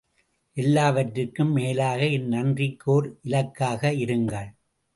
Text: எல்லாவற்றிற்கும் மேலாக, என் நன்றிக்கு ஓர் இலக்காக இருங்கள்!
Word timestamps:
எல்லாவற்றிற்கும் 0.57 1.51
மேலாக, 1.51 1.99
என் 2.09 2.27
நன்றிக்கு 2.27 2.91
ஓர் 2.91 3.19
இலக்காக 3.21 3.93
இருங்கள்! 3.97 4.49